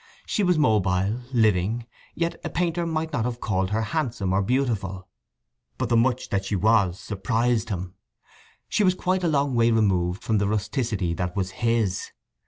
She 0.25 0.41
was 0.41 0.57
mobile, 0.57 1.21
living, 1.31 1.85
yet 2.15 2.41
a 2.43 2.49
painter 2.49 2.87
might 2.87 3.13
not 3.13 3.23
have 3.23 3.39
called 3.39 3.69
her 3.69 3.83
handsome 3.93 4.33
or 4.33 4.41
beautiful. 4.41 5.07
But 5.77 5.89
the 5.89 5.95
much 5.95 6.29
that 6.29 6.43
she 6.45 6.55
was 6.55 6.97
surprised 6.99 7.69
him. 7.69 7.93
She 8.67 8.83
was 8.83 8.95
quite 8.95 9.23
a 9.23 9.27
long 9.27 9.53
way 9.53 9.69
removed 9.69 10.23
from 10.23 10.39
the 10.39 10.47
rusticity 10.47 11.13
that 11.13 11.35
was 11.35 11.51
his. 11.51 12.09